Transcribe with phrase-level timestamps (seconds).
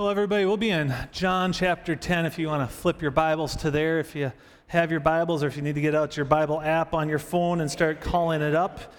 [0.00, 3.54] Well, everybody, we'll be in John chapter 10 if you want to flip your Bibles
[3.56, 4.32] to there, if you
[4.68, 7.18] have your Bibles, or if you need to get out your Bible app on your
[7.18, 8.94] phone and start calling it up.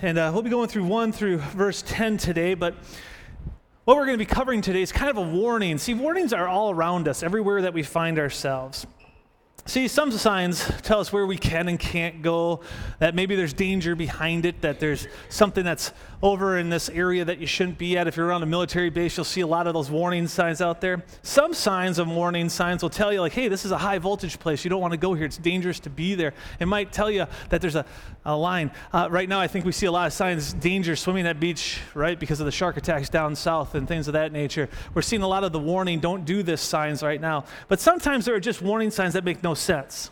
[0.00, 2.74] And uh, we'll be going through 1 through verse 10 today, but
[3.84, 5.78] what we're going to be covering today is kind of a warning.
[5.78, 8.88] See, warnings are all around us, everywhere that we find ourselves.
[9.64, 12.62] See, some signs tell us where we can and can't go,
[12.98, 17.38] that maybe there's danger behind it, that there's something that's over in this area that
[17.38, 18.06] you shouldn't be at.
[18.08, 20.80] If you're around a military base, you'll see a lot of those warning signs out
[20.80, 21.04] there.
[21.22, 24.38] Some signs of warning signs will tell you, like, hey, this is a high voltage
[24.38, 24.64] place.
[24.64, 25.26] You don't want to go here.
[25.26, 26.32] It's dangerous to be there.
[26.58, 27.84] It might tell you that there's a,
[28.24, 28.72] a line.
[28.92, 31.80] Uh, right now, I think we see a lot of signs danger swimming at beach,
[31.94, 34.68] right, because of the shark attacks down south and things of that nature.
[34.94, 37.44] We're seeing a lot of the warning, don't do this signs right now.
[37.68, 40.10] But sometimes there are just warning signs that make no sense.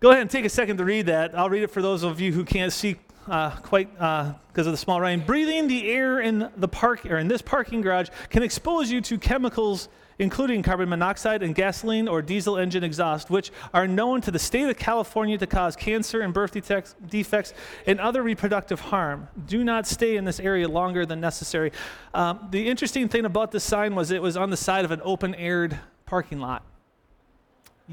[0.00, 1.36] Go ahead and take a second to read that.
[1.36, 2.96] I'll read it for those of you who can't see
[3.28, 5.24] uh, quite because uh, of the small writing.
[5.24, 9.18] Breathing the air in the park or in this parking garage can expose you to
[9.18, 9.88] chemicals
[10.20, 14.68] including carbon monoxide and gasoline or diesel engine exhaust, which are known to the state
[14.68, 17.54] of California to cause cancer and birth defects
[17.86, 19.26] and other reproductive harm.
[19.46, 21.72] Do not stay in this area longer than necessary.
[22.12, 25.00] Um, the interesting thing about this sign was it was on the side of an
[25.02, 26.64] open aired parking lot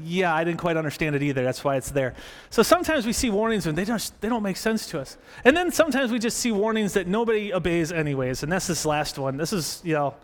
[0.04, 1.42] yeah, I didn't quite understand it either.
[1.42, 2.14] That's why it's there.
[2.50, 5.16] So sometimes we see warnings and they just they don't make sense to us.
[5.44, 8.42] And then sometimes we just see warnings that nobody obeys anyways.
[8.42, 9.36] And that's this last one.
[9.36, 10.14] This is, you know,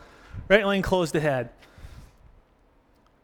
[0.49, 1.51] right lane closed ahead.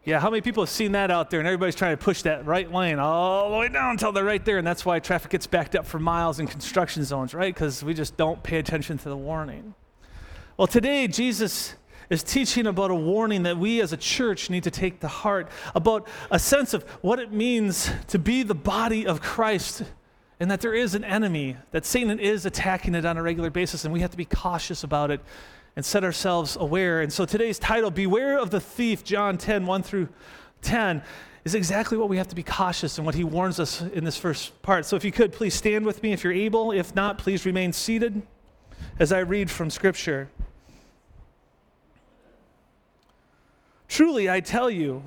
[0.04, 2.46] Yeah, how many people have seen that out there and everybody's trying to push that
[2.46, 5.46] right lane all the way down until they're right there and that's why traffic gets
[5.46, 7.52] backed up for miles in construction zones, right?
[7.54, 9.74] Because we just don't pay attention to the warning.
[10.56, 11.74] Well, today Jesus
[12.10, 15.48] is teaching about a warning that we as a church need to take to heart,
[15.74, 19.84] about a sense of what it means to be the body of Christ,
[20.40, 23.84] and that there is an enemy, that Satan is attacking it on a regular basis,
[23.84, 25.20] and we have to be cautious about it
[25.76, 27.00] and set ourselves aware.
[27.00, 30.08] And so today's title, Beware of the Thief, John 10, 1 through
[30.62, 31.02] 10,
[31.44, 34.16] is exactly what we have to be cautious and what he warns us in this
[34.16, 34.84] first part.
[34.84, 36.72] So if you could, please stand with me if you're able.
[36.72, 38.20] If not, please remain seated
[38.98, 40.28] as I read from Scripture.
[43.90, 45.02] Truly, I tell you,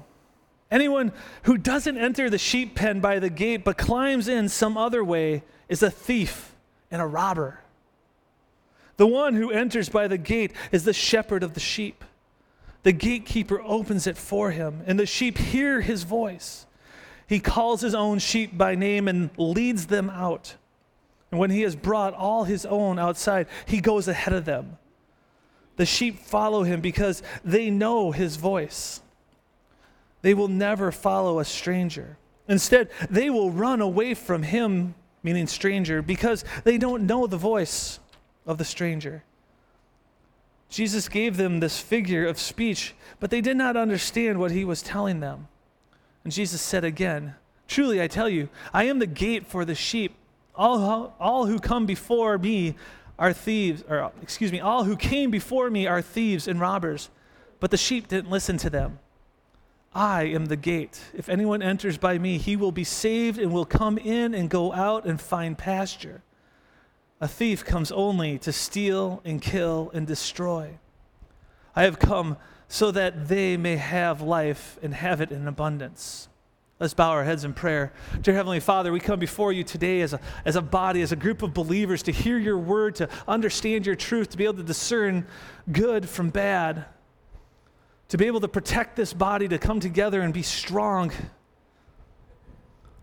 [0.69, 1.13] anyone
[1.43, 5.43] who doesn't enter the sheep pen by the gate but climbs in some other way
[5.69, 6.53] is a thief
[6.91, 7.61] and a robber.
[8.97, 12.03] The one who enters by the gate is the shepherd of the sheep.
[12.83, 16.65] The gatekeeper opens it for him, and the sheep hear his voice.
[17.25, 20.55] He calls his own sheep by name and leads them out.
[21.31, 24.77] And when he has brought all his own outside, he goes ahead of them
[25.75, 29.01] the sheep follow him because they know his voice.
[30.21, 32.17] They will never follow a stranger.
[32.47, 37.99] Instead, they will run away from him, meaning stranger, because they don't know the voice
[38.45, 39.23] of the stranger.
[40.69, 44.81] Jesus gave them this figure of speech, but they did not understand what he was
[44.81, 45.47] telling them.
[46.23, 47.35] And Jesus said again,
[47.67, 50.15] Truly, I tell you, I am the gate for the sheep.
[50.55, 52.75] All, all who come before me
[53.23, 57.09] are thieves, or excuse me, all who came before me are thieves and robbers,
[57.61, 58.99] but the sheep didn't listen to them.
[59.95, 60.99] I am the gate.
[61.13, 64.73] If anyone enters by me, he will be saved and will come in and go
[64.73, 66.21] out and find pasture.
[67.21, 70.71] A thief comes only to steal and kill and destroy.
[71.77, 72.35] I have come
[72.67, 76.27] so that they may have life and have it in abundance.
[76.79, 77.93] Let's bow our heads in prayer.
[78.21, 81.15] Dear Heavenly Father, we come before you today as a, as a body, as a
[81.15, 84.63] group of believers to hear your word, to understand your truth, to be able to
[84.63, 85.27] discern
[85.71, 86.85] good from bad,
[88.09, 91.11] to be able to protect this body, to come together and be strong.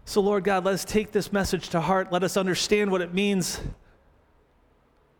[0.05, 2.11] So, Lord God, let us take this message to heart.
[2.11, 3.61] Let us understand what it means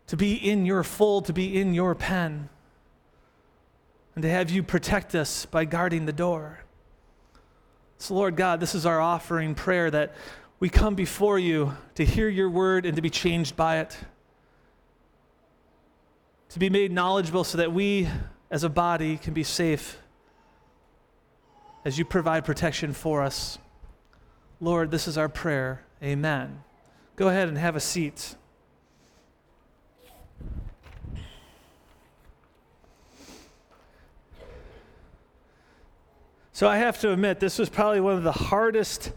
[0.07, 2.49] to be in your fold, to be in your pen,
[4.13, 6.59] and to have you protect us by guarding the door.
[8.01, 10.15] So, Lord God, this is our offering prayer that
[10.59, 13.95] we come before you to hear your word and to be changed by it,
[16.49, 18.09] to be made knowledgeable so that we
[18.49, 19.99] as a body can be safe
[21.85, 23.59] as you provide protection for us.
[24.59, 25.85] Lord, this is our prayer.
[26.01, 26.63] Amen.
[27.15, 28.35] Go ahead and have a seat.
[36.61, 39.13] So I have to admit, this was probably one of the hardest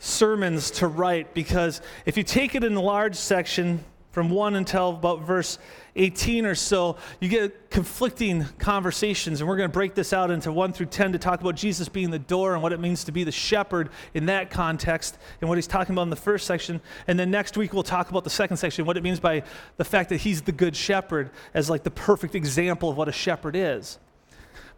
[0.00, 4.90] sermons to write because if you take it in the large section, from 1 until
[4.90, 5.60] about verse
[5.94, 9.40] 18 or so, you get conflicting conversations.
[9.40, 11.88] And we're going to break this out into 1 through 10 to talk about Jesus
[11.88, 15.48] being the door and what it means to be the shepherd in that context and
[15.48, 16.80] what he's talking about in the first section.
[17.06, 19.44] And then next week, we'll talk about the second section, what it means by
[19.76, 23.12] the fact that he's the good shepherd as like the perfect example of what a
[23.12, 24.00] shepherd is.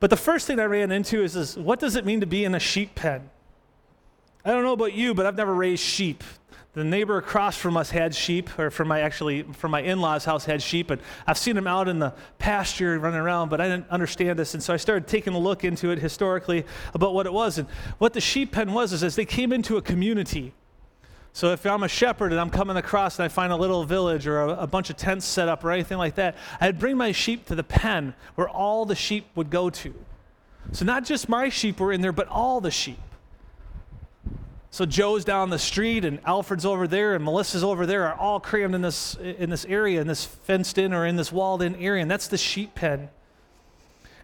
[0.02, 2.44] But the first thing I ran into is, is what does it mean to be
[2.44, 3.30] in a sheep pen?
[4.44, 6.24] I don't know about you, but I've never raised sheep
[6.74, 10.46] the neighbor across from us had sheep, or from my actually from my in-laws' house
[10.46, 13.90] had sheep, and I've seen them out in the pasture running around, but I didn't
[13.90, 16.64] understand this, and so I started taking a look into it historically
[16.94, 17.68] about what it was, and
[17.98, 20.54] what the sheep pen was is as they came into a community.
[21.34, 24.26] So if I'm a shepherd and I'm coming across and I find a little village
[24.26, 27.12] or a, a bunch of tents set up or anything like that, I'd bring my
[27.12, 29.94] sheep to the pen where all the sheep would go to.
[30.72, 32.98] So not just my sheep were in there, but all the sheep.
[34.70, 38.40] So Joe's down the street and Alfred's over there and Melissa's over there are all
[38.40, 41.76] crammed in this in this area, in this fenced in or in this walled in
[41.76, 43.10] area, and that's the sheep pen.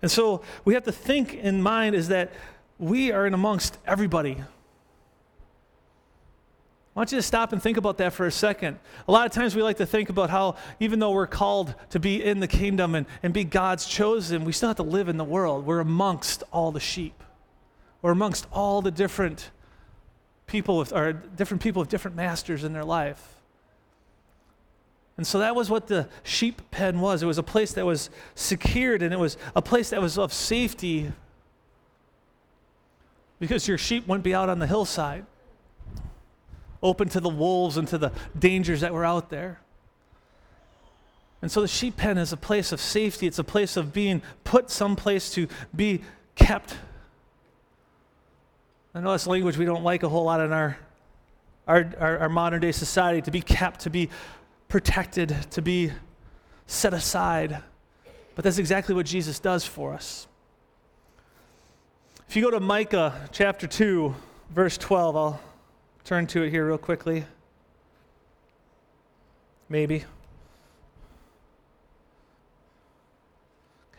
[0.00, 2.32] And so we have to think in mind is that
[2.78, 4.38] we are in amongst everybody.
[6.98, 8.76] I want you to stop and think about that for a second.
[9.06, 12.00] A lot of times we like to think about how, even though we're called to
[12.00, 15.16] be in the kingdom and, and be God's chosen, we still have to live in
[15.16, 15.64] the world.
[15.64, 17.22] We're amongst all the sheep,
[18.02, 19.52] we're amongst all the different
[20.48, 23.36] people with, or different people with different masters in their life.
[25.16, 27.22] And so that was what the sheep pen was.
[27.22, 30.32] It was a place that was secured and it was a place that was of
[30.32, 31.12] safety
[33.38, 35.26] because your sheep wouldn't be out on the hillside,
[36.82, 39.60] open to the wolves and to the dangers that were out there.
[41.40, 43.26] And so the sheep pen is a place of safety.
[43.26, 46.02] It's a place of being put someplace to be
[46.34, 46.74] kept
[48.98, 50.76] I know that's language we don't like a whole lot in our,
[51.68, 54.10] our, our, our modern day society to be kept, to be
[54.68, 55.92] protected, to be
[56.66, 57.62] set aside.
[58.34, 60.26] But that's exactly what Jesus does for us.
[62.28, 64.14] If you go to Micah chapter 2,
[64.50, 65.40] verse 12, I'll
[66.08, 67.22] turn to it here real quickly.
[69.68, 70.04] Maybe.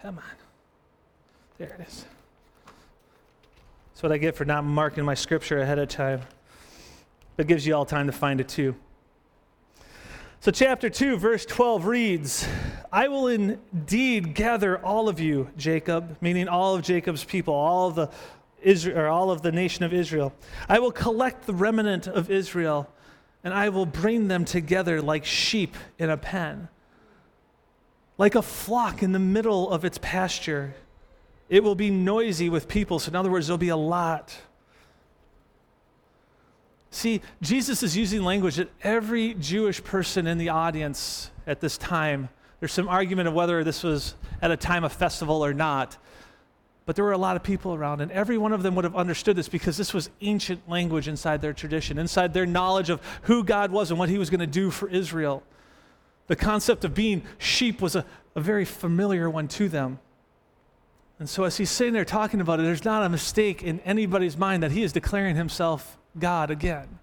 [0.01, 0.23] Come on.
[1.59, 2.07] There it is.
[3.93, 6.21] That's what I get for not marking my scripture ahead of time.
[7.37, 8.73] It gives you all time to find it too.
[10.39, 12.47] So, chapter 2, verse 12 reads
[12.91, 17.93] I will indeed gather all of you, Jacob, meaning all of Jacob's people, all of
[17.93, 18.09] the
[18.61, 20.33] Israel, or all of the nation of Israel.
[20.67, 22.89] I will collect the remnant of Israel,
[23.43, 26.67] and I will bring them together like sheep in a pen,
[28.17, 30.75] like a flock in the middle of its pasture.
[31.49, 32.99] It will be noisy with people.
[32.99, 34.37] So, in other words, there'll be a lot.
[36.91, 42.29] See, Jesus is using language that every Jewish person in the audience at this time,
[42.59, 45.97] there's some argument of whether this was at a time of festival or not,
[46.85, 48.95] but there were a lot of people around, and every one of them would have
[48.95, 53.43] understood this because this was ancient language inside their tradition, inside their knowledge of who
[53.43, 55.43] God was and what He was going to do for Israel.
[56.27, 58.05] The concept of being sheep was a,
[58.35, 59.99] a very familiar one to them.
[61.19, 64.37] And so, as he's sitting there talking about it, there's not a mistake in anybody's
[64.37, 66.99] mind that he is declaring himself God again.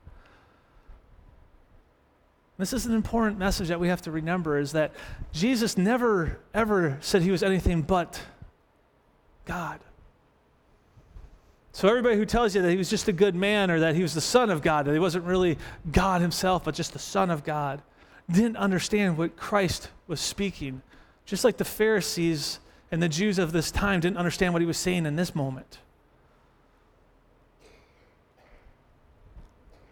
[2.58, 4.92] This is an important message that we have to remember is that
[5.32, 8.18] Jesus never, ever said he was anything but
[9.46, 9.80] God.
[11.72, 14.02] So, everybody who tells you that he was just a good man or that he
[14.02, 15.58] was the Son of God, that he wasn't really
[15.90, 17.82] God himself, but just the Son of God,
[18.30, 20.82] didn't understand what Christ was speaking.
[21.26, 24.78] Just like the Pharisees and the Jews of this time didn't understand what he was
[24.78, 25.78] saying in this moment.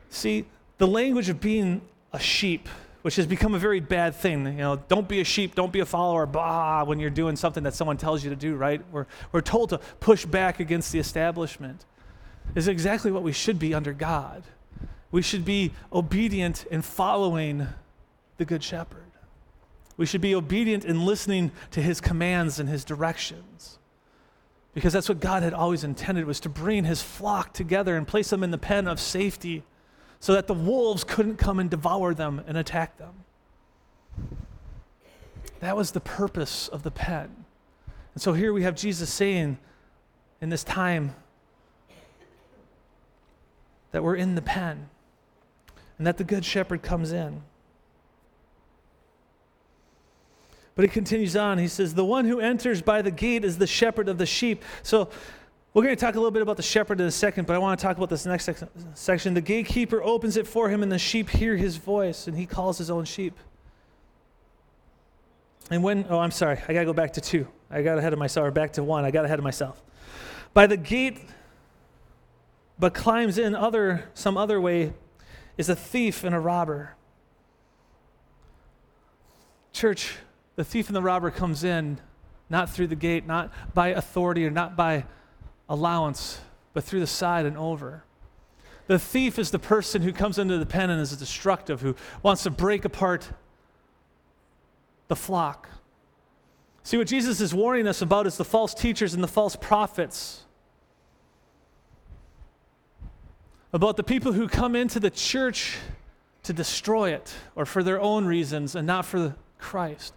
[0.08, 0.46] See,
[0.78, 2.68] the language of being a sheep,
[3.04, 4.46] which has become a very bad thing.
[4.46, 7.62] You know, don't be a sheep, don't be a follower, blah, when you're doing something
[7.64, 8.80] that someone tells you to do, right?
[8.90, 11.84] We're, we're told to push back against the establishment,
[12.54, 14.44] is exactly what we should be under God.
[15.10, 17.66] We should be obedient in following
[18.38, 19.12] the Good Shepherd.
[19.98, 23.78] We should be obedient in listening to his commands and his directions.
[24.72, 28.30] Because that's what God had always intended was to bring his flock together and place
[28.30, 29.62] them in the pen of safety
[30.24, 33.12] so that the wolves couldn't come and devour them and attack them.
[35.60, 37.44] That was the purpose of the pen.
[38.14, 39.58] And so here we have Jesus saying
[40.40, 41.14] in this time
[43.90, 44.88] that we're in the pen
[45.98, 47.42] and that the good shepherd comes in.
[50.74, 51.58] But he continues on.
[51.58, 54.64] He says, The one who enters by the gate is the shepherd of the sheep.
[54.82, 55.10] So
[55.74, 57.58] we're going to talk a little bit about the shepherd in a second, but I
[57.58, 58.48] want to talk about this next
[58.94, 59.34] section.
[59.34, 62.78] The gatekeeper opens it for him, and the sheep hear his voice, and he calls
[62.78, 63.36] his own sheep.
[65.70, 67.48] And when, oh, I'm sorry, I got to go back to two.
[67.70, 69.04] I got ahead of myself, or back to one.
[69.04, 69.82] I got ahead of myself.
[70.52, 71.18] By the gate,
[72.78, 74.92] but climbs in other, some other way,
[75.58, 76.94] is a thief and a robber.
[79.72, 80.14] Church,
[80.54, 81.98] the thief and the robber comes in
[82.48, 85.04] not through the gate, not by authority or not by
[85.68, 86.40] allowance,
[86.72, 88.04] but through the side and over.
[88.86, 92.42] The thief is the person who comes into the pen and is destructive, who wants
[92.42, 93.28] to break apart
[95.08, 95.68] the flock.
[96.82, 100.42] See, what Jesus is warning us about is the false teachers and the false prophets.
[103.72, 105.78] About the people who come into the church
[106.42, 110.12] to destroy it or for their own reasons and not for Christ.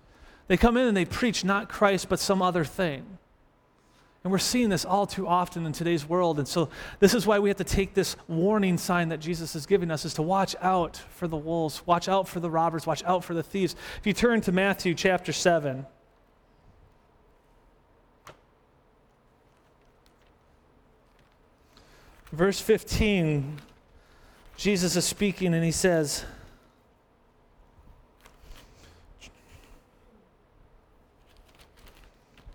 [0.48, 3.18] They come in and they preach not Christ, but some other thing.
[4.28, 6.38] And we're seeing this all too often in today's world.
[6.38, 6.68] And so
[7.00, 10.04] this is why we have to take this warning sign that Jesus is giving us
[10.04, 13.34] is to watch out for the wolves, watch out for the robbers, watch out for
[13.34, 13.78] the thieves.
[13.98, 15.86] If you turn to Matthew chapter 7,
[22.34, 23.62] verse 15,
[24.58, 26.26] Jesus is speaking and he says,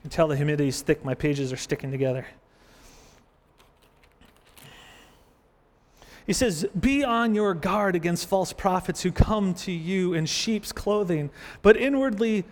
[0.02, 1.04] can tell the humidity is thick.
[1.04, 2.26] My pages are sticking together.
[6.26, 10.72] He says, Be on your guard against false prophets who come to you in sheep's
[10.72, 11.30] clothing,
[11.62, 12.44] but inwardly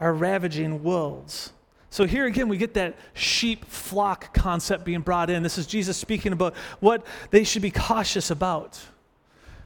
[0.00, 1.52] are ravaging wolves.
[1.88, 5.42] So here again, we get that sheep flock concept being brought in.
[5.42, 8.80] This is Jesus speaking about what they should be cautious about.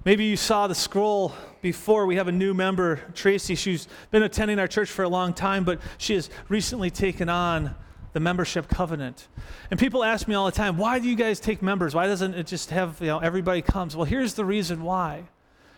[0.07, 2.07] Maybe you saw the scroll before.
[2.07, 3.57] We have a new member, Tracy.
[3.57, 7.75] She's been attending our church for a long time, but she has recently taken on
[8.13, 9.27] the membership covenant.
[9.69, 11.93] And people ask me all the time, why do you guys take members?
[11.93, 13.97] Why doesn't it just have, you know, everybody comes?
[13.97, 15.25] Well, here's the reason why.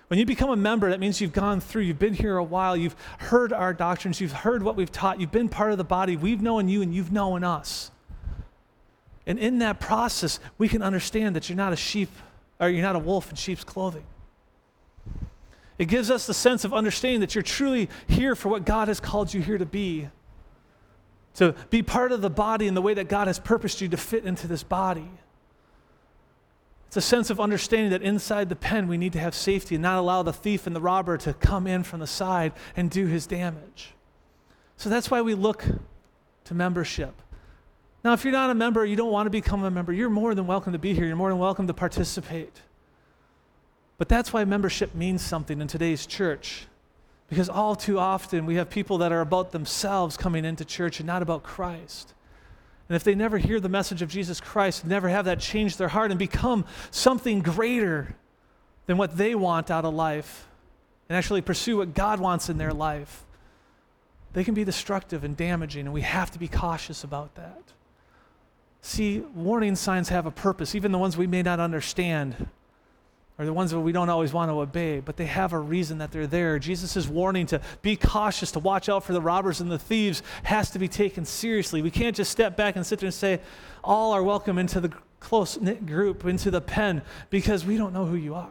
[0.09, 2.77] When you become a member, that means you've gone through, you've been here a while,
[2.77, 6.19] you've heard our doctrines, you've heard what we've taught, you've been part of the body,
[6.19, 7.91] we've known you, and you've known us.
[9.27, 12.11] And in that process, we can understand that you're not a sheep,
[12.61, 14.05] or you're not a wolf in sheep's clothing.
[15.79, 18.99] It gives us the sense of understanding that you're truly here for what God has
[18.99, 20.09] called you here to be.
[21.35, 23.97] To be part of the body in the way that God has purposed you to
[23.97, 25.09] fit into this body.
[26.89, 29.83] It's a sense of understanding that inside the pen we need to have safety and
[29.83, 33.07] not allow the thief and the robber to come in from the side and do
[33.07, 33.95] his damage.
[34.79, 35.65] So that's why we look
[36.45, 37.21] to membership.
[38.03, 40.35] Now, if you're not a member, you don't want to become a member, you're more
[40.35, 41.05] than welcome to be here.
[41.05, 42.63] You're more than welcome to participate.
[43.99, 46.67] But that's why membership means something in today's church.
[47.29, 51.07] Because all too often we have people that are about themselves coming into church and
[51.07, 52.15] not about Christ.
[52.89, 55.89] And if they never hear the message of Jesus Christ, never have that change their
[55.89, 58.15] heart and become something greater
[58.87, 60.47] than what they want out of life,
[61.09, 63.27] and actually pursue what God wants in their life,
[64.33, 67.61] they can be destructive and damaging, and we have to be cautious about that.
[68.81, 72.49] See, warning signs have a purpose, even the ones we may not understand
[73.39, 75.99] or the ones that we don't always want to obey, but they have a reason
[75.99, 76.59] that they're there.
[76.59, 80.71] Jesus' warning to be cautious, to watch out for the robbers and the thieves, has
[80.73, 81.81] to be taken seriously.
[81.81, 83.41] We can't just step back and sit there and say,
[83.85, 88.07] all are welcome into the close knit group, into the pen, because we don't know
[88.07, 88.51] who you are.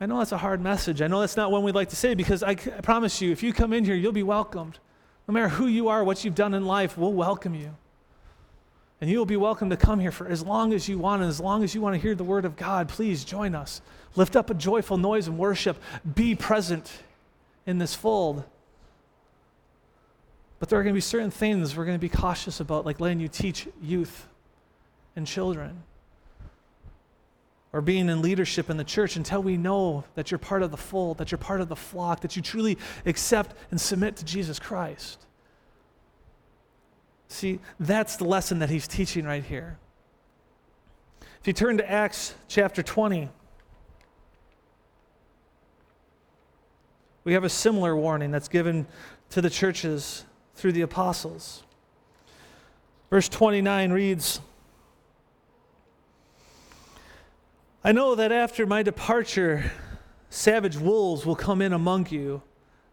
[0.00, 1.02] I know that's a hard message.
[1.02, 3.42] I know that's not one we'd like to say because I, I promise you, if
[3.42, 4.78] you come in here, you'll be welcomed.
[5.26, 7.76] No matter who you are, what you've done in life, we'll welcome you.
[9.00, 11.22] And you will be welcome to come here for as long as you want.
[11.22, 13.80] And as long as you want to hear the word of God, please join us.
[14.16, 15.80] Lift up a joyful noise and worship.
[16.14, 16.90] Be present
[17.66, 18.42] in this fold.
[20.58, 22.98] But there are going to be certain things we're going to be cautious about, like
[22.98, 24.26] letting you teach youth
[25.14, 25.84] and children
[27.72, 30.76] or being in leadership in the church until we know that you're part of the
[30.76, 34.58] fold, that you're part of the flock, that you truly accept and submit to Jesus
[34.58, 35.26] Christ.
[37.28, 39.78] See, that's the lesson that he's teaching right here.
[41.40, 43.28] If you turn to Acts chapter 20,
[47.24, 48.86] we have a similar warning that's given
[49.30, 51.62] to the churches through the apostles.
[53.10, 54.40] Verse 29 reads
[57.84, 59.70] I know that after my departure,
[60.30, 62.42] savage wolves will come in among you,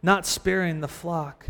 [0.04, 1.48] not sparing the flock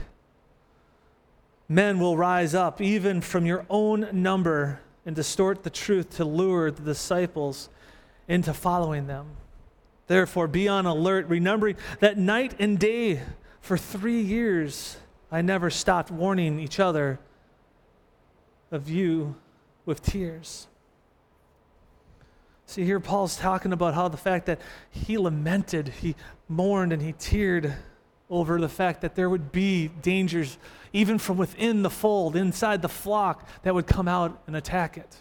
[1.67, 6.71] men will rise up, even from your own number, and distort the truth to lure
[6.71, 7.69] the disciples
[8.27, 9.27] into following them.
[10.07, 13.21] Therefore, be on alert, remembering that night and day
[13.61, 14.97] for three years
[15.31, 17.19] I never stopped warning each other
[18.71, 19.35] of you
[19.85, 20.67] with tears.
[22.67, 26.15] See, here Paul's talking about how the fact that he lamented, he
[26.47, 27.73] mourned, and he teared
[28.29, 30.57] over the fact that there would be dangers,
[30.95, 35.17] even from within the fold, inside the flock, that would come out and attack it.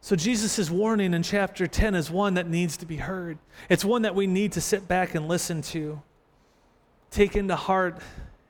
[0.00, 3.36] So, Jesus' warning in chapter 10 is one that needs to be heard.
[3.68, 6.00] It's one that we need to sit back and listen to,
[7.10, 7.98] take into heart,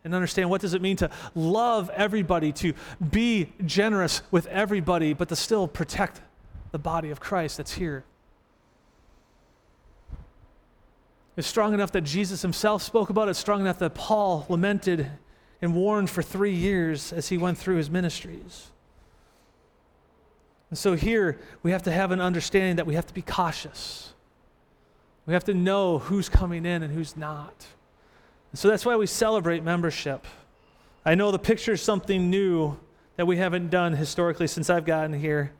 [0.04, 2.74] and understand what does it mean to love everybody, to
[3.10, 6.20] be generous with everybody, but to still protect
[6.70, 8.04] the body of Christ that's here.
[11.36, 15.10] It's strong enough that Jesus himself spoke about it, strong enough that Paul lamented
[15.62, 18.70] and warned for three years as he went through his ministries.
[20.68, 24.12] And so here we have to have an understanding that we have to be cautious.
[25.26, 27.66] We have to know who's coming in and who's not.
[28.50, 30.26] And so that's why we celebrate membership.
[31.04, 32.76] I know the picture is something new
[33.16, 35.52] that we haven't done historically since I've gotten here.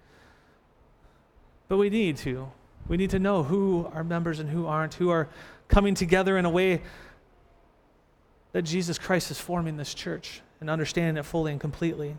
[1.69, 2.50] But we need to.
[2.88, 5.29] We need to know who are members and who aren't, who are
[5.73, 6.83] coming together in a way
[8.52, 12.14] that Jesus Christ is forming this church and understanding it fully and completely.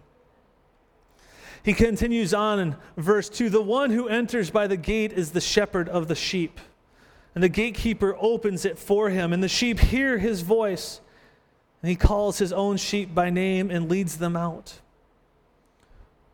[1.61, 5.39] He continues on in verse 2 The one who enters by the gate is the
[5.39, 6.59] shepherd of the sheep.
[7.35, 10.99] And the gatekeeper opens it for him, and the sheep hear his voice.
[11.81, 14.79] And he calls his own sheep by name and leads them out.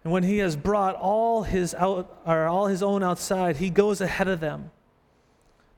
[0.05, 3.99] And when he has brought all his, out, or all his own outside, he goes
[3.99, 4.71] ahead of them.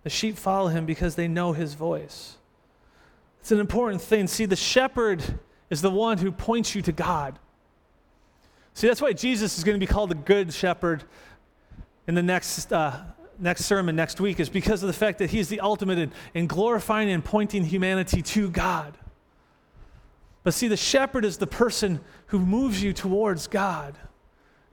[0.04, 2.38] The sheep follow him because they know his voice.
[3.40, 4.28] It's an important thing.
[4.28, 5.24] See, the shepherd
[5.70, 7.40] is the one who points you to God.
[8.74, 11.04] See, that's why Jesus is going to be called the Good Shepherd
[12.08, 13.02] in the next, uh,
[13.40, 16.48] next sermon next week, is because of the fact that he's the ultimate in, in
[16.48, 18.98] glorifying and pointing humanity to God.
[20.44, 23.98] But see, the shepherd is the person who moves you towards God.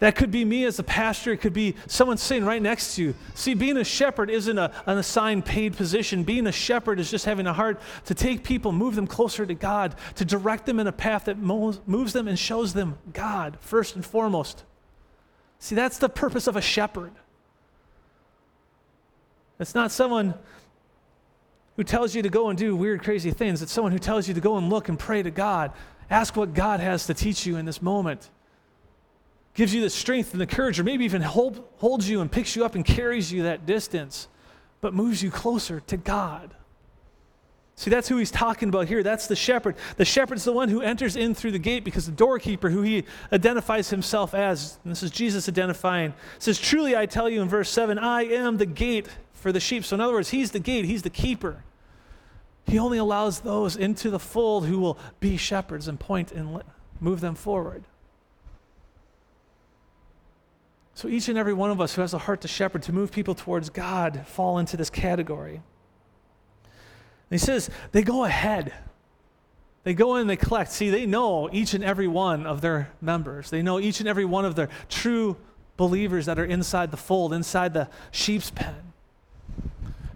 [0.00, 1.32] That could be me as a pastor.
[1.32, 3.14] It could be someone sitting right next to you.
[3.34, 6.22] See, being a shepherd isn't a, an assigned paid position.
[6.22, 9.54] Being a shepherd is just having a heart to take people, move them closer to
[9.54, 13.96] God, to direct them in a path that moves them and shows them God first
[13.96, 14.62] and foremost.
[15.58, 17.10] See, that's the purpose of a shepherd.
[19.58, 20.34] It's not someone
[21.74, 23.62] who tells you to go and do weird, crazy things.
[23.62, 25.72] It's someone who tells you to go and look and pray to God.
[26.08, 28.30] Ask what God has to teach you in this moment
[29.58, 32.54] gives you the strength and the courage, or maybe even hold, holds you and picks
[32.54, 34.28] you up and carries you that distance,
[34.80, 36.54] but moves you closer to God.
[37.74, 39.02] See, that's who he's talking about here.
[39.02, 39.74] That's the shepherd.
[39.96, 43.02] The shepherd's the one who enters in through the gate because the doorkeeper, who he
[43.32, 47.68] identifies himself as, and this is Jesus identifying, says, Truly I tell you in verse
[47.68, 49.84] 7, I am the gate for the sheep.
[49.84, 51.64] So, in other words, he's the gate, he's the keeper.
[52.64, 56.62] He only allows those into the fold who will be shepherds and point and
[57.00, 57.82] move them forward.
[60.98, 63.12] So each and every one of us who has a heart to shepherd, to move
[63.12, 65.54] people towards God, fall into this category.
[65.54, 65.62] And
[67.30, 68.72] he says they go ahead.
[69.84, 70.72] They go in and they collect.
[70.72, 73.48] See, they know each and every one of their members.
[73.48, 75.36] They know each and every one of their true
[75.76, 78.92] believers that are inside the fold, inside the sheep's pen.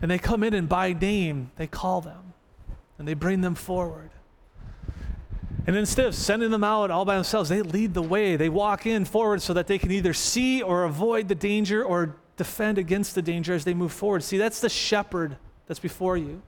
[0.01, 2.33] And they come in and by name, they call them
[2.99, 4.11] and they bring them forward.
[5.67, 8.37] And instead of sending them out all by themselves, they lead the way.
[8.37, 12.17] They walk in forward so that they can either see or avoid the danger or
[12.37, 14.25] defend against the danger as they move forward.
[14.25, 16.43] See, that's the shepherd that's before you.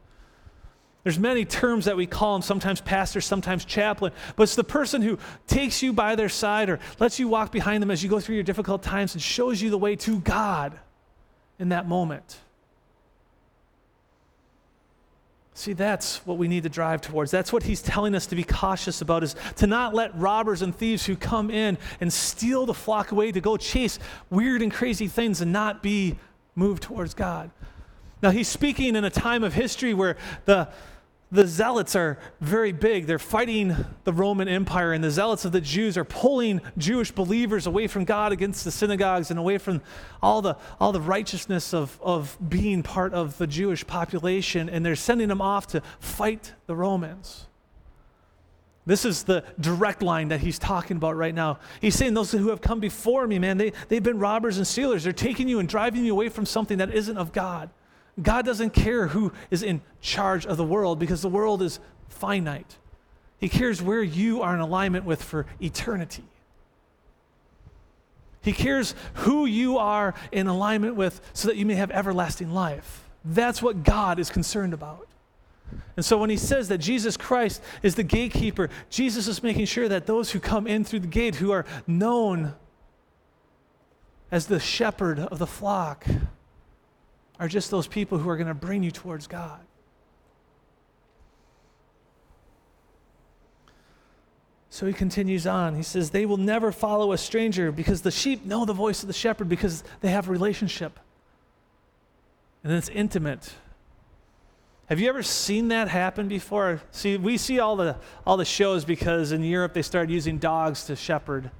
[1.05, 5.03] There's many terms that we call them, sometimes pastor, sometimes chaplain, but it's the person
[5.03, 8.19] who takes you by their side or lets you walk behind them as you go
[8.19, 10.79] through your difficult times and shows you the way to God
[11.59, 12.39] in that moment.
[15.57, 17.31] See, that's what we need to drive towards.
[17.31, 20.75] That's what he's telling us to be cautious about is to not let robbers and
[20.75, 25.07] thieves who come in and steal the flock away to go chase weird and crazy
[25.07, 26.17] things and not be
[26.57, 27.51] moved towards God.
[28.21, 30.69] Now, he's speaking in a time of history where the
[31.35, 33.07] the zealots are very big.
[33.07, 37.67] They're fighting the Roman Empire, and the zealots of the Jews are pulling Jewish believers
[37.67, 39.83] away from God against the synagogues and away from
[40.23, 44.95] all the, all the righteousness of, of being part of the Jewish population, and they're
[44.95, 47.49] sending them off to fight the Romans.
[48.87, 51.59] This is the direct line that he's talking about right now.
[51.81, 55.03] He's saying, Those who have come before me, man, they, they've been robbers and stealers.
[55.03, 57.71] They're taking you and driving you away from something that isn't of God.
[58.21, 62.77] God doesn't care who is in charge of the world because the world is finite.
[63.39, 66.25] He cares where you are in alignment with for eternity.
[68.43, 73.05] He cares who you are in alignment with so that you may have everlasting life.
[73.25, 75.09] That's what God is concerned about.
[75.97, 79.89] And so when he says that Jesus Christ is the gatekeeper, Jesus is making sure
[79.89, 82.55] that those who come in through the gate, who are known
[84.31, 86.05] as the shepherd of the flock,
[87.39, 89.61] are just those people who are going to bring you towards God.
[94.71, 95.77] So he continues on.
[95.77, 99.07] He says, They will never follow a stranger because the sheep know the voice of
[99.07, 100.99] the shepherd because they have a relationship.
[102.65, 103.55] And it's intimate.
[104.87, 106.83] Have you ever seen that happen before?
[106.91, 110.85] See, we see all the, all the shows because in Europe they started using dogs
[110.87, 111.51] to shepherd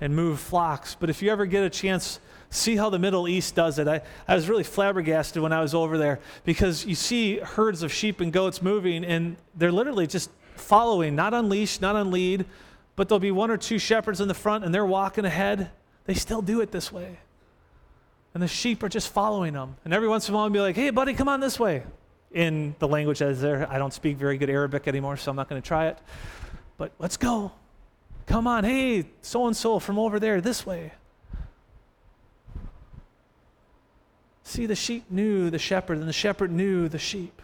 [0.00, 0.94] and move flocks.
[0.94, 3.86] But if you ever get a chance, see how the Middle East does it.
[3.86, 7.92] I, I was really flabbergasted when I was over there because you see herds of
[7.92, 12.44] sheep and goats moving and they're literally just following, not on leash, not on lead,
[12.96, 15.70] but there'll be one or two shepherds in the front and they're walking ahead.
[16.04, 17.18] They still do it this way.
[18.34, 19.76] And the sheep are just following them.
[19.84, 21.84] And every once in a while, I'll be like, hey, buddy, come on this way.
[22.32, 23.68] In the language that is there.
[23.70, 25.98] I don't speak very good Arabic anymore, so I'm not going to try it.
[26.76, 27.50] But let's go.
[28.26, 28.62] Come on.
[28.62, 30.92] Hey, so and so from over there, this way.
[34.50, 37.40] See, the sheep knew the shepherd, and the shepherd knew the sheep.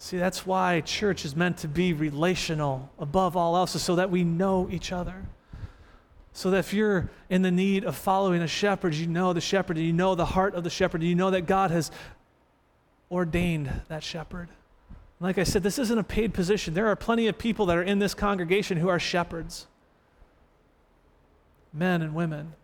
[0.00, 4.24] See, that's why church is meant to be relational above all else, so that we
[4.24, 5.22] know each other.
[6.32, 9.76] So that if you're in the need of following a shepherd, you know the shepherd,
[9.76, 11.92] and you know the heart of the shepherd, you know that God has
[13.08, 14.48] ordained that shepherd.
[15.20, 16.74] Like I said, this isn't a paid position.
[16.74, 19.68] There are plenty of people that are in this congregation who are shepherds,
[21.72, 22.54] men and women,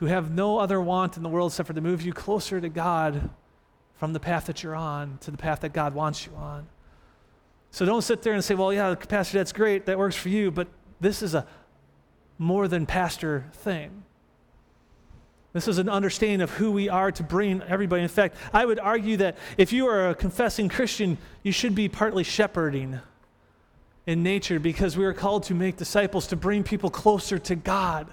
[0.00, 2.70] who have no other want in the world except for to move you closer to
[2.70, 3.28] God
[3.96, 6.66] from the path that you're on to the path that God wants you on.
[7.70, 9.84] So don't sit there and say, well, yeah, Pastor, that's great.
[9.84, 10.50] That works for you.
[10.50, 10.68] But
[11.00, 11.46] this is a
[12.38, 14.02] more than pastor thing.
[15.52, 18.02] This is an understanding of who we are to bring everybody.
[18.02, 21.90] In fact, I would argue that if you are a confessing Christian, you should be
[21.90, 23.00] partly shepherding
[24.06, 28.10] in nature because we are called to make disciples, to bring people closer to God.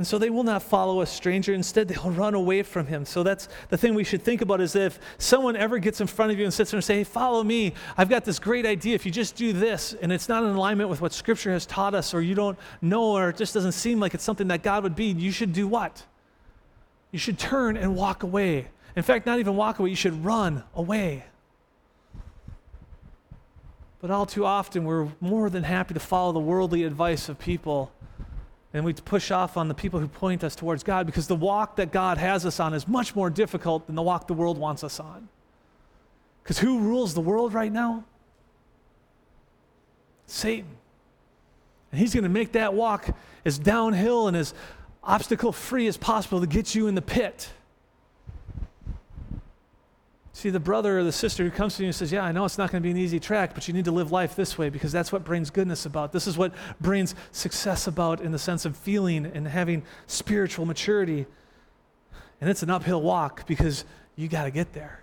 [0.00, 1.52] And so they will not follow a stranger.
[1.52, 3.04] Instead, they'll run away from him.
[3.04, 6.32] So that's the thing we should think about is if someone ever gets in front
[6.32, 7.74] of you and sits there and say, hey, follow me.
[7.98, 8.94] I've got this great idea.
[8.94, 11.94] If you just do this and it's not in alignment with what Scripture has taught
[11.94, 14.84] us, or you don't know, or it just doesn't seem like it's something that God
[14.84, 16.02] would be, you should do what?
[17.10, 18.68] You should turn and walk away.
[18.96, 21.24] In fact, not even walk away, you should run away.
[24.00, 27.92] But all too often, we're more than happy to follow the worldly advice of people
[28.72, 31.76] and we push off on the people who point us towards God because the walk
[31.76, 34.84] that God has us on is much more difficult than the walk the world wants
[34.84, 35.28] us on.
[36.42, 38.04] Because who rules the world right now?
[40.26, 40.70] Satan.
[41.90, 44.54] And he's going to make that walk as downhill and as
[45.02, 47.50] obstacle free as possible to get you in the pit.
[50.40, 52.46] See, the brother or the sister who comes to you and says, Yeah, I know
[52.46, 54.56] it's not going to be an easy track, but you need to live life this
[54.56, 56.12] way because that's what brings goodness about.
[56.12, 61.26] This is what brings success about in the sense of feeling and having spiritual maturity.
[62.40, 63.84] And it's an uphill walk because
[64.16, 65.02] you got to get there.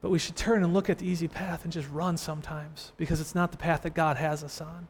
[0.00, 3.20] But we should turn and look at the easy path and just run sometimes because
[3.20, 4.86] it's not the path that God has us on.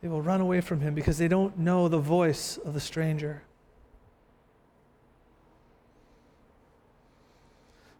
[0.00, 3.42] They will run away from him because they don't know the voice of the stranger.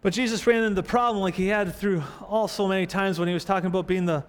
[0.02, 3.28] But Jesus ran into the problem like he had through all so many times when
[3.28, 4.24] he was talking about being the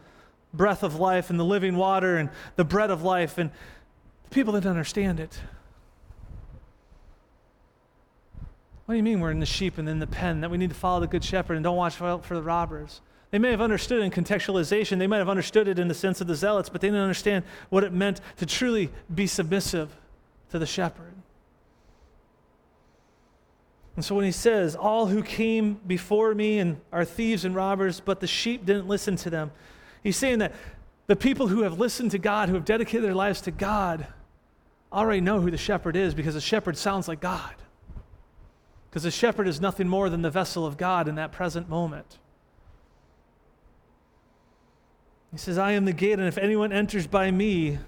[0.53, 3.37] breath of life and the living water and the bread of life.
[3.37, 3.51] And
[4.23, 5.39] the people didn't understand it.
[8.85, 10.71] What do you mean we're in the sheep and in the pen, that we need
[10.71, 12.99] to follow the good shepherd and don't watch for the robbers?
[13.31, 16.27] They may have understood in contextualization, they might have understood it in the sense of
[16.27, 19.95] the zealots, but they didn't understand what it meant to truly be submissive
[20.49, 21.13] to the shepherd.
[23.95, 28.01] And so when he says, All who came before me and are thieves and robbers,
[28.01, 29.51] but the sheep didn't listen to them,
[30.03, 30.53] he's saying that
[31.07, 34.07] the people who have listened to God, who have dedicated their lives to God,
[34.91, 37.55] already know who the shepherd is because the shepherd sounds like God.
[38.89, 42.17] Because the shepherd is nothing more than the vessel of God in that present moment.
[45.31, 47.79] He says, I am the gate, and if anyone enters by me,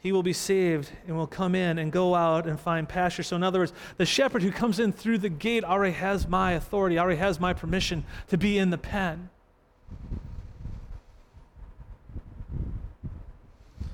[0.00, 3.22] he will be saved and will come in and go out and find pasture.
[3.22, 6.52] So, in other words, the shepherd who comes in through the gate already has my
[6.52, 9.30] authority, already has my permission to be in the pen.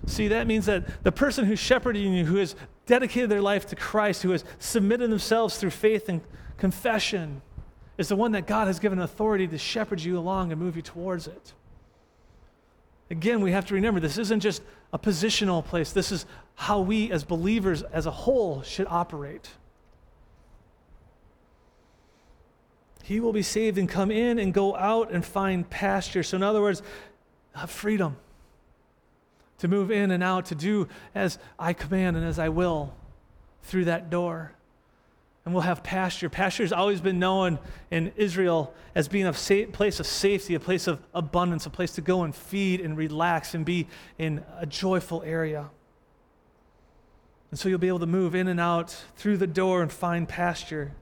[0.07, 2.55] See, that means that the person who's shepherding you, who has
[2.87, 6.21] dedicated their life to Christ, who has submitted themselves through faith and
[6.59, 7.41] confession,
[7.97, 10.83] is the one that God has given authority to shepherd you along and move you
[10.83, 11.55] towards it.
[13.11, 14.62] Again, we have to remember this isn't just
[14.93, 19.51] a positional place, this is how we as believers as a whole should operate.
[23.05, 26.23] he will be saved and come in and go out and find pasture.
[26.23, 26.83] So, in other words,
[27.69, 28.17] freedom
[29.59, 32.95] to move in and out, to do as I command and as I will
[33.62, 34.53] through that door.
[35.45, 36.31] And we'll have pasture.
[36.31, 37.59] Pasture has always been known
[37.91, 42.01] in Israel as being a place of safety, a place of abundance, a place to
[42.01, 43.87] go and feed and relax and be
[44.19, 45.69] in a joyful area.
[47.51, 50.29] And so you'll be able to move in and out through the door and find
[50.29, 50.93] pasture.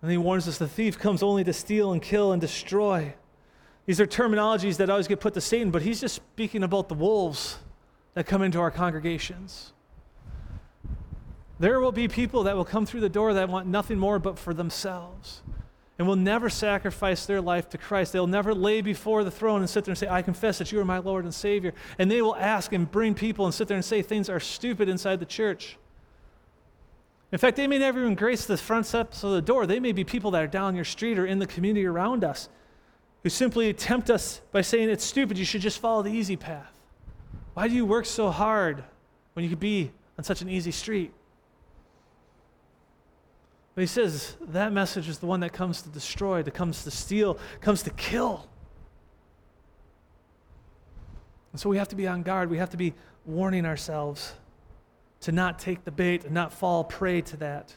[0.00, 3.14] And he warns us the thief comes only to steal and kill and destroy.
[3.84, 6.94] These are terminologies that always get put to Satan, but he's just speaking about the
[6.94, 7.58] wolves
[8.14, 9.72] that come into our congregations.
[11.58, 14.38] There will be people that will come through the door that want nothing more but
[14.38, 15.42] for themselves
[15.98, 18.12] and will never sacrifice their life to Christ.
[18.12, 20.78] They'll never lay before the throne and sit there and say, I confess that you
[20.78, 21.74] are my Lord and Savior.
[21.98, 24.88] And they will ask and bring people and sit there and say things are stupid
[24.88, 25.76] inside the church.
[27.32, 29.66] In fact, they may never even grace the front steps of the door.
[29.66, 32.48] They may be people that are down your street or in the community around us
[33.24, 36.72] who simply tempt us by saying, It's stupid, you should just follow the easy path.
[37.54, 38.84] Why do you work so hard
[39.32, 41.12] when you could be on such an easy street?
[43.78, 46.90] But he says that message is the one that comes to destroy, that comes to
[46.90, 48.48] steal, comes to kill.
[51.52, 52.50] And so we have to be on guard.
[52.50, 52.92] We have to be
[53.24, 54.34] warning ourselves
[55.20, 57.76] to not take the bait and not fall prey to that.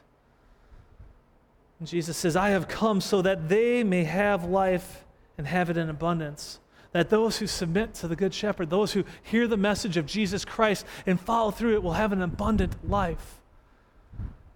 [1.78, 5.06] And Jesus says, I have come so that they may have life
[5.38, 6.60] and have it in abundance.
[6.94, 10.46] That those who submit to the Good Shepherd, those who hear the message of Jesus
[10.46, 13.41] Christ and follow through it, will have an abundant life.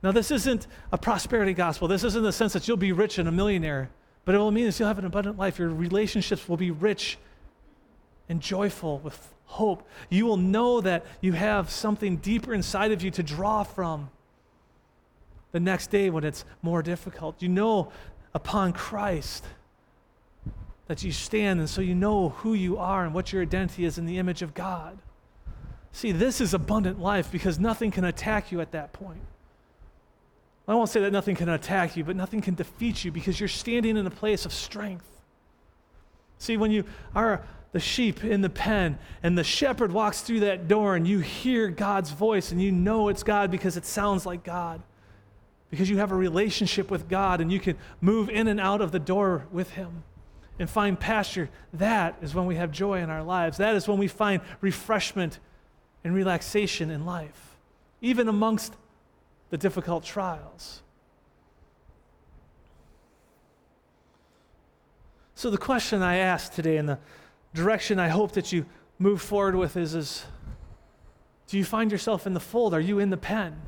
[0.06, 1.88] Now, this isn't a prosperity gospel.
[1.88, 3.90] This isn't the sense that you'll be rich and a millionaire,
[4.24, 5.58] but it will mean that you'll have an abundant life.
[5.58, 7.18] Your relationships will be rich
[8.30, 9.82] and joyful with hope.
[10.12, 14.12] You will know that you have something deeper inside of you to draw from
[15.54, 17.42] the next day when it's more difficult.
[17.42, 17.92] You know
[18.36, 19.44] upon Christ
[20.86, 23.98] that you stand, and so you know who you are and what your identity is
[23.98, 25.00] in the image of God.
[25.92, 29.22] See, this is abundant life because nothing can attack you at that point.
[30.68, 33.50] I won't say that nothing can attack you, but nothing can defeat you because you're
[33.50, 35.06] standing in a place of strength.
[36.40, 40.68] See, when you are the sheep in the pen and the shepherd walks through that
[40.68, 44.44] door and you hear God's voice and you know it's God because it sounds like
[44.44, 44.82] God,
[45.70, 48.92] because you have a relationship with God and you can move in and out of
[48.92, 50.04] the door with Him
[50.58, 53.58] and find pasture, that is when we have joy in our lives.
[53.58, 55.40] That is when we find refreshment
[56.04, 57.58] and relaxation in life,
[58.02, 58.74] even amongst
[59.50, 60.82] the difficult trials.
[65.36, 67.00] So, the question I ask today and the
[67.54, 68.66] direction I hope that you
[69.00, 70.26] move forward with is, is
[71.48, 72.74] do you find yourself in the fold?
[72.74, 73.62] Are you in the pen?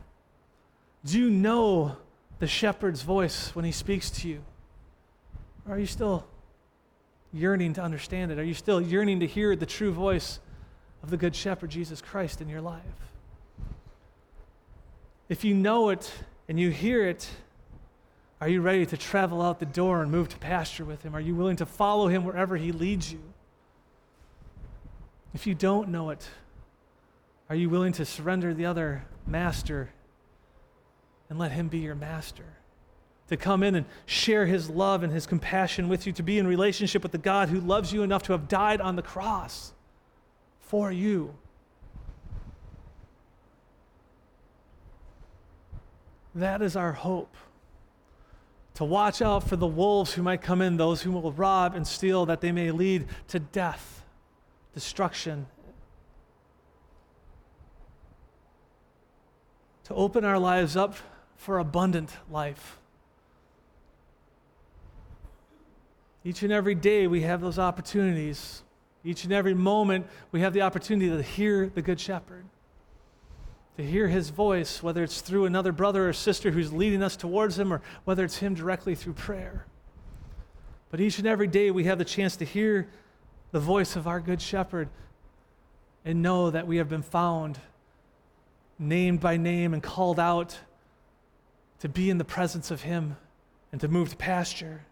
[1.06, 1.98] Do you know
[2.40, 4.42] the shepherd's voice when he speaks to you?
[5.68, 6.26] Or are you still
[7.34, 8.40] yearning to understand it?
[8.40, 10.40] Are you still yearning to hear the true voice
[11.04, 12.82] of the Good Shepherd, Jesus Christ, in your life?
[15.30, 16.12] If you know it
[16.48, 17.28] and you hear it,
[18.40, 21.16] are you ready to travel out the door and move to pasture with Him?
[21.16, 23.22] Are you willing to follow Him wherever He leads you?
[25.34, 26.28] If you don't know it,
[27.50, 29.90] are you willing to surrender the other master
[31.30, 32.46] and let Him be your master?
[33.30, 36.48] To come in and share His love and His compassion with you, to be in
[36.48, 39.74] relationship with the God who loves you enough to have died on the cross
[40.62, 41.34] for you.
[46.38, 47.36] That is our hope.
[48.76, 51.86] To watch out for the wolves who might come in, those who will rob and
[51.86, 54.04] steal, that they may lead to death,
[54.76, 55.48] destruction.
[59.86, 60.96] To open our lives up
[61.38, 62.78] for abundant life.
[66.24, 68.62] Each and every day we have those opportunities.
[69.04, 72.46] Each and every moment we have the opportunity to hear the Good Shepherd
[73.78, 77.58] to hear his voice, whether it's through another brother or sister who's leading us towards
[77.58, 79.66] him, or whether it's him directly through prayer.
[80.90, 82.88] But each and every day we have the chance to hear
[83.52, 84.90] the voice of our good shepherd
[86.04, 87.60] and know that we have been found,
[88.80, 90.58] named by name, and called out
[91.80, 93.16] to be in the presence of him
[93.72, 94.86] and to move to pasture.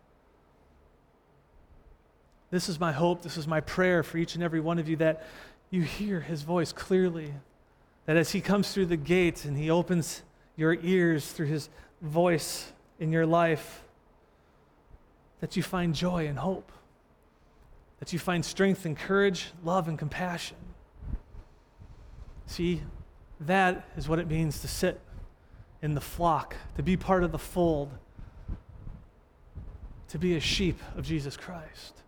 [2.51, 3.23] This is my hope.
[3.23, 5.25] This is my prayer for each and every one of you that
[5.71, 7.33] you hear his voice clearly,
[8.05, 10.23] that as He comes through the gate and He opens
[10.55, 11.69] your ears through His
[12.01, 13.83] voice in your life,
[15.39, 16.71] that you find joy and hope,
[17.99, 20.57] that you find strength and courage, love and compassion.
[22.45, 22.83] See,
[23.39, 25.01] that is what it means to sit
[25.81, 27.91] in the flock, to be part of the fold,
[30.07, 32.01] to be a sheep of Jesus Christ.